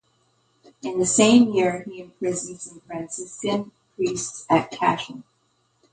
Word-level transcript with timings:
In 0.81 0.97
the 0.97 1.05
same 1.05 1.53
year 1.53 1.83
he 1.83 2.01
imprisoned 2.01 2.59
some 2.59 2.79
Franciscan 2.87 3.71
priests 3.95 4.47
at 4.49 4.71
Cashel. 4.71 5.21